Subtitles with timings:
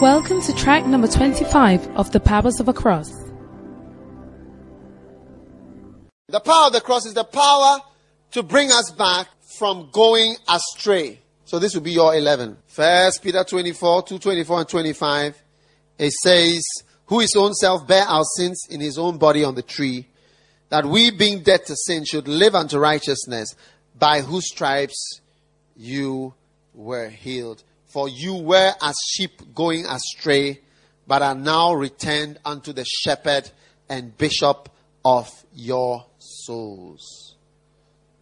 [0.00, 3.10] Welcome to track number 25 of The Powers of a Cross.
[6.26, 7.78] The power of the cross is the power
[8.32, 11.20] to bring us back from going astray.
[11.44, 12.56] So this will be your 11.
[12.66, 15.42] First Peter 24, 2, 24 and 25.
[15.98, 16.64] It says,
[17.06, 20.08] who his own self bare our sins in his own body on the tree,
[20.70, 23.54] that we being dead to sin should live unto righteousness,
[23.96, 25.20] by whose stripes
[25.76, 26.34] you
[26.74, 27.62] were healed.
[27.94, 30.60] For you were as sheep going astray,
[31.06, 33.48] but are now returned unto the shepherd
[33.88, 34.68] and bishop
[35.04, 37.36] of your souls.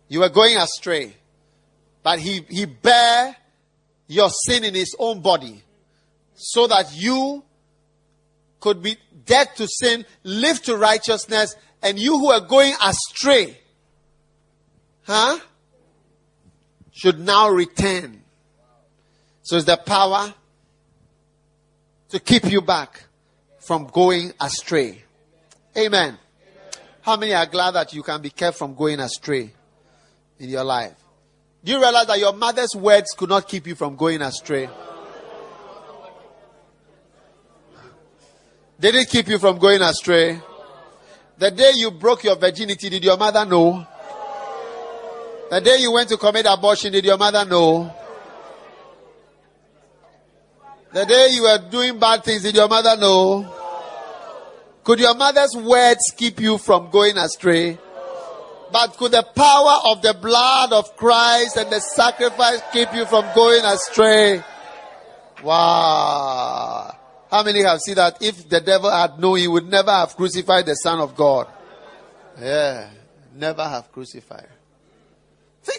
[0.09, 1.17] You were going astray,
[2.03, 3.35] but he, he bare
[4.09, 5.63] your sin in his own body
[6.35, 7.43] so that you
[8.61, 13.57] could be dead to sin, live to righteousness, and you who are going astray,
[15.05, 15.39] huh,
[16.93, 18.22] should now return
[19.43, 20.33] so it's the power
[22.09, 23.05] to keep you back
[23.59, 25.03] from going astray.
[25.77, 26.19] Amen.
[27.01, 29.51] How many are glad that you can be kept from going astray
[30.39, 30.95] in your life?
[31.65, 34.69] Do you realize that your mother's words could not keep you from going astray?
[38.79, 40.41] Did it keep you from going astray?
[41.39, 43.87] The day you broke your virginity, did your mother know?
[45.51, 47.95] The day you went to commit abortion, did your mother know?
[50.93, 53.51] The day you were doing bad things, did your mother know?
[54.85, 57.79] Could your mother's words keep you from going astray?
[58.73, 63.25] But could the power of the blood of Christ and the sacrifice keep you from
[63.35, 64.43] going astray?
[65.43, 66.97] Wow.
[67.31, 70.67] How many have seen that if the devil had known, he would never have crucified
[70.67, 71.49] the Son of God?
[72.41, 72.91] Yeah,
[73.35, 74.49] never have crucified.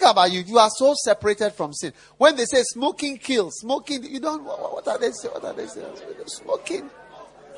[0.04, 0.42] Think about you.
[0.42, 1.94] You are so separated from sin.
[2.18, 5.34] When they say smoking kills, smoking, you don't, what, are they saying?
[5.34, 5.96] What are they saying?
[6.26, 6.90] Smoking.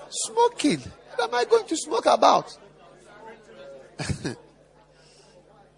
[0.10, 0.80] Smoking.
[1.16, 2.56] What am I going to smoke about?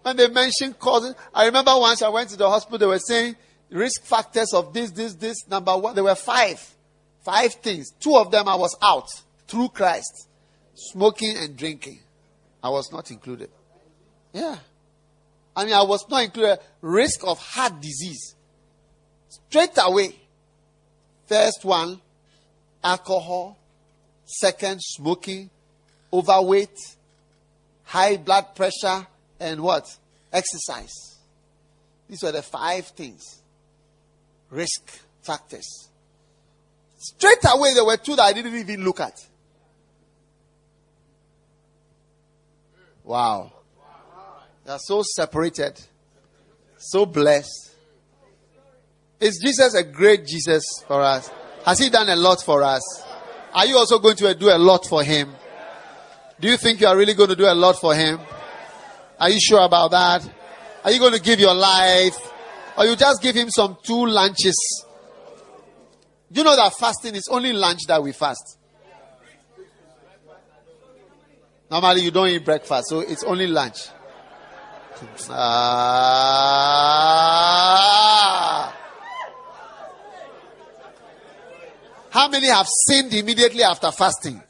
[0.02, 3.36] when they mention causing, I remember once I went to the hospital, they were saying
[3.70, 5.48] risk factors of this, this, this.
[5.48, 6.62] Number one, there were five.
[7.24, 7.92] Five things.
[7.98, 9.08] Two of them I was out
[9.46, 10.28] through Christ.
[10.74, 12.00] Smoking and drinking.
[12.62, 13.48] I was not included.
[14.34, 14.58] Yeah.
[15.58, 16.60] I mean, I was not included.
[16.82, 18.36] Risk of heart disease.
[19.28, 20.14] Straight away.
[21.26, 22.00] First one,
[22.84, 23.58] alcohol.
[24.24, 25.50] Second, smoking.
[26.12, 26.78] Overweight.
[27.82, 29.04] High blood pressure.
[29.40, 29.84] And what?
[30.32, 30.94] Exercise.
[32.08, 33.42] These were the five things.
[34.50, 35.88] Risk factors.
[36.98, 39.26] Straight away, there were two that I didn't even look at.
[43.02, 43.57] Wow.
[44.68, 45.80] Are so separated,
[46.76, 47.74] so blessed.
[49.18, 51.30] Is Jesus a great Jesus for us?
[51.64, 52.82] Has he done a lot for us?
[53.54, 55.34] Are you also going to do a lot for him?
[56.38, 58.20] Do you think you are really going to do a lot for him?
[59.18, 60.30] Are you sure about that?
[60.84, 62.16] Are you going to give your life?
[62.76, 64.84] Or you just give him some two lunches?
[66.30, 68.58] Do you know that fasting is only lunch that we fast?
[71.70, 73.88] Normally you don't eat breakfast, so it's only lunch.
[75.30, 76.78] Ah.
[82.10, 84.42] How many have sinned immediately after fasting?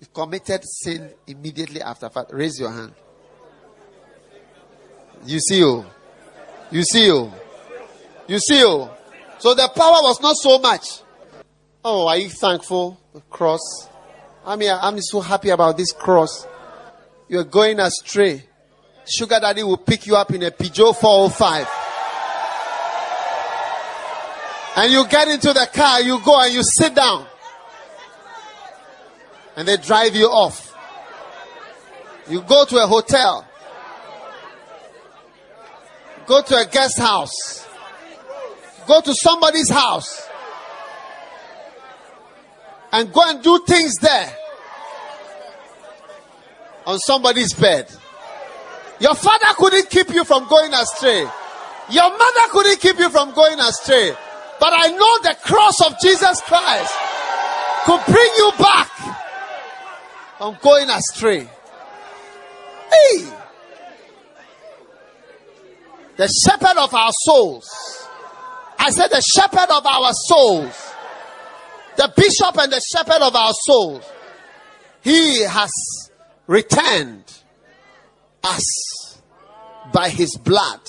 [0.00, 2.36] You committed sin immediately after fasting.
[2.36, 2.92] Raise your hand.
[5.26, 5.84] You see you.
[6.70, 7.32] You see you.
[8.28, 8.88] You see you.
[9.38, 11.00] So the power was not so much.
[11.84, 12.98] Oh, are you thankful?
[13.12, 13.88] The cross.
[14.46, 16.46] I mean, I'm so happy about this cross.
[17.28, 18.44] You're going astray.
[19.06, 21.68] Sugar Daddy will pick you up in a Peugeot 405.
[24.76, 27.26] And you get into the car, you go and you sit down.
[29.56, 30.74] And they drive you off.
[32.28, 33.46] You go to a hotel.
[36.26, 37.66] Go to a guest house.
[38.86, 40.26] Go to somebody's house.
[42.90, 44.34] And go and do things there.
[46.86, 47.88] On somebody's bed.
[49.04, 51.28] Your father couldn't keep you from going astray.
[51.90, 54.14] Your mother couldn't keep you from going astray.
[54.58, 56.94] But I know the cross of Jesus Christ
[57.84, 58.88] could bring you back
[60.38, 61.46] from going astray.
[62.90, 63.30] Hey!
[66.16, 68.08] The shepherd of our souls.
[68.78, 70.94] I said the shepherd of our souls.
[71.98, 74.02] The bishop and the shepherd of our souls.
[75.02, 75.70] He has
[76.46, 77.43] returned
[78.44, 79.20] us
[79.92, 80.80] by his blood.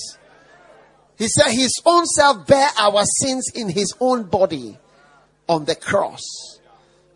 [1.18, 4.78] He said his own self bare our sins in his own body
[5.48, 6.22] on the cross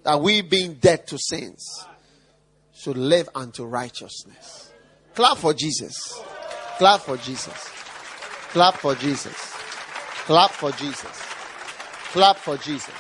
[0.04, 1.86] that we being dead to sins
[2.74, 4.72] should live unto righteousness.
[5.16, 6.14] Clap for Jesus.
[6.78, 7.70] Clap for Jesus.
[8.52, 9.36] Clap for Jesus.
[10.26, 11.26] Clap for Jesus.
[12.14, 12.96] Clap for Jesus.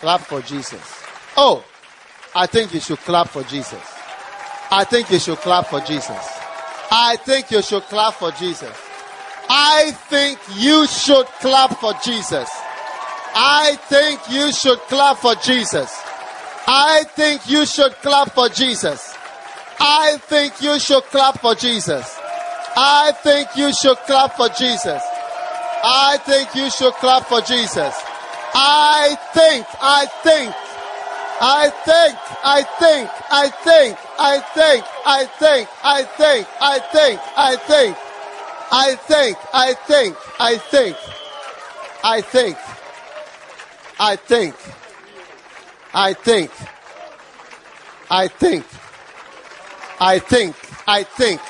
[0.00, 1.04] Clap for Jesus.
[1.36, 1.64] Oh,
[2.34, 3.80] I think you should clap for Jesus.
[4.70, 6.31] I think you should clap for Jesus.
[6.94, 8.76] I think you should clap for Jesus.
[9.48, 12.50] I think you should clap for Jesus.
[13.34, 15.90] I think you should clap for Jesus.
[16.66, 19.16] I think you should clap for Jesus.
[19.80, 22.18] I think you should clap for Jesus.
[22.76, 25.02] I think you should clap for Jesus.
[25.84, 27.94] I think you should clap for Jesus.
[28.54, 30.54] I think, I think,
[31.40, 37.56] I think, I think, I think, I think, I think, I think, I think, I
[37.56, 37.96] think,
[38.70, 40.96] I think, I think, I think,
[42.04, 42.56] I think,
[43.98, 44.54] I think,
[45.92, 46.50] I think,
[48.10, 48.64] I think,
[50.00, 51.40] I think, I think,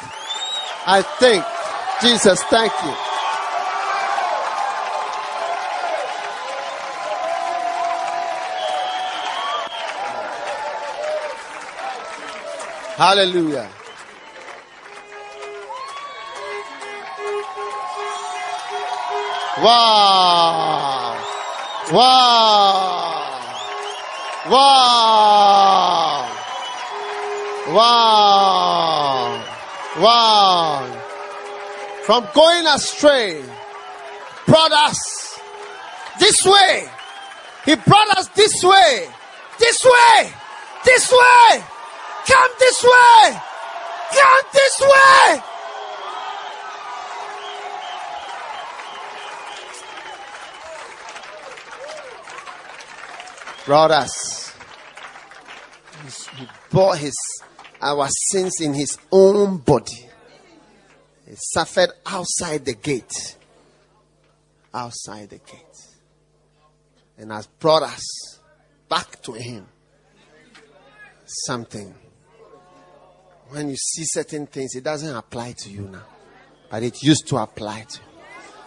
[0.86, 1.44] I think,
[2.00, 3.11] Jesus, thank you.
[13.02, 13.68] Hallelujah.
[19.58, 21.18] Wow.
[21.90, 22.30] Wow.
[24.48, 26.28] Wow.
[27.74, 29.44] Wow.
[29.98, 31.02] Wow.
[32.04, 33.42] From going astray,
[34.46, 35.40] brought us
[36.20, 36.88] this way.
[37.64, 39.08] He brought us this way.
[39.58, 40.32] This way.
[40.84, 41.64] This way.
[42.26, 43.40] Come this way.
[44.12, 45.42] Come this way.
[53.64, 54.54] Brought us.
[56.36, 57.14] He bore his
[57.80, 60.08] our sins in his own body.
[61.28, 63.36] He suffered outside the gate.
[64.72, 65.88] Outside the gate.
[67.18, 68.38] And has brought us
[68.88, 69.66] back to him.
[71.24, 71.94] Something.
[73.52, 76.04] When you see certain things, it doesn't apply to you now.
[76.70, 78.06] But it used to apply to you.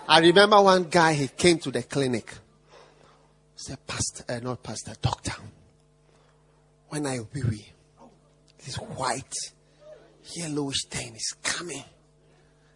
[0.07, 2.31] I remember one guy, he came to the clinic.
[3.55, 5.33] Said, Pastor, uh, not Pastor, Doctor.
[6.89, 7.65] When I weary,
[8.63, 9.33] this white,
[10.35, 11.83] yellowish thing is coming.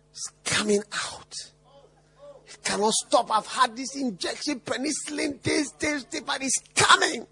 [0.09, 1.35] It's coming out.
[2.47, 3.29] It cannot stop.
[3.29, 7.27] I've had this injection, penicillin, this, this, this, but it's coming.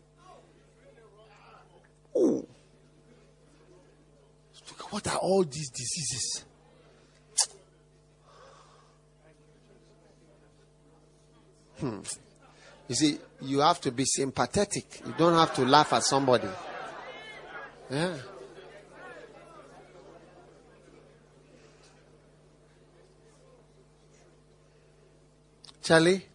[2.15, 2.45] Oh.
[4.89, 6.45] What are all these diseases?
[11.80, 12.00] Hmm.
[12.88, 15.01] You see, you have to be sympathetic.
[15.06, 16.48] You don't have to laugh at somebody.
[17.92, 18.16] Yeah.
[25.83, 26.25] Charlie,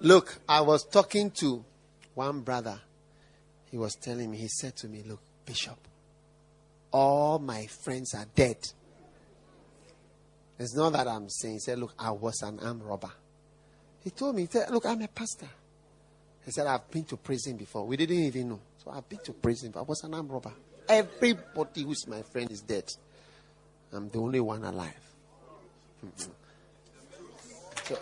[0.00, 1.64] look, I was talking to
[2.14, 2.80] one brother.
[3.70, 5.76] He was telling me, he said to me, Look, Bishop,
[6.92, 8.56] all my friends are dead.
[10.58, 13.10] It's not that I'm saying, he said, Look, I was an armed robber.
[14.04, 15.48] He told me, he said, Look, I'm a pastor.
[16.44, 17.86] He said, I've been to prison before.
[17.86, 18.60] We didn't even know.
[18.82, 19.70] So I've been to prison.
[19.72, 20.52] But I was an armed robber.
[20.88, 22.84] Everybody who's my friend is dead.
[23.92, 24.94] I'm the only one alive.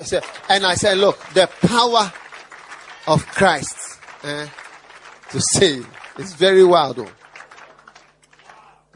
[0.03, 2.13] So, and I said, Look, the power
[3.07, 3.77] of Christ
[4.23, 4.47] eh,
[5.31, 7.11] to save is very wild, though.